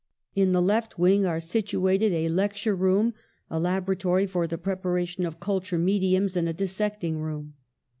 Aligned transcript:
In 0.33 0.51
the 0.51 0.63
left 0.63 0.97
wing 0.97 1.27
are 1.27 1.39
situated 1.39 2.11
a 2.11 2.27
lecture 2.29 2.75
room, 2.75 3.13
a 3.51 3.59
laboratory 3.59 4.25
for 4.25 4.47
the 4.47 4.57
preparation 4.57 5.27
of 5.27 5.39
culture 5.39 5.77
mediums 5.77 6.35
and 6.35 6.49
a 6.49 6.53
dissecting 6.53 7.19
room. 7.19 7.53